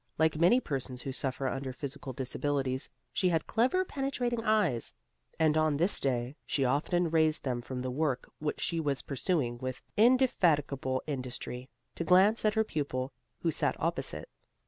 Like 0.17 0.35
many 0.35 0.59
persons 0.59 1.03
who 1.03 1.11
suffer 1.11 1.47
under 1.47 1.71
physical 1.71 2.11
disabilities, 2.11 2.89
she 3.13 3.29
had 3.29 3.45
clever 3.45 3.85
penetrating 3.85 4.43
eyes, 4.43 4.95
and 5.39 5.55
on 5.55 5.77
this 5.77 5.99
day, 5.99 6.35
she 6.47 6.65
often 6.65 7.11
raised 7.11 7.43
them 7.43 7.61
from 7.61 7.83
the 7.83 7.91
work 7.91 8.27
which 8.39 8.61
she 8.61 8.79
was 8.79 9.03
pursuing 9.03 9.59
with 9.59 9.83
indefatigable 9.95 11.03
industry, 11.05 11.69
to 11.93 12.03
glance 12.03 12.43
at 12.45 12.55
her 12.55 12.63
pupil, 12.63 13.11
who 13.43 13.51
sat 13.51 13.75
opposite. 13.79 14.27